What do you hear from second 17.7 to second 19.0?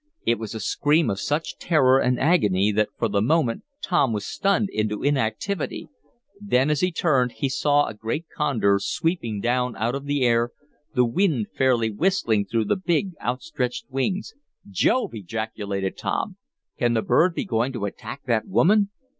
to attack the woman?"